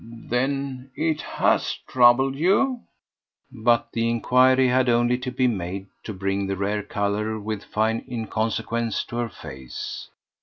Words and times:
"Then 0.31 0.89
it 0.95 1.21
HAS 1.21 1.77
troubled 1.87 2.35
you?" 2.35 2.81
But 3.51 3.91
the 3.93 4.09
enquiry 4.09 4.67
had 4.67 4.89
only 4.89 5.15
to 5.19 5.31
be 5.31 5.45
made 5.45 5.85
to 6.05 6.11
bring 6.11 6.47
the 6.47 6.57
rare 6.57 6.81
colour 6.81 7.39
with 7.39 7.63
fine 7.63 8.03
inconsequence 8.09 9.03
to 9.03 9.17
her 9.17 9.29
face. 9.29 10.09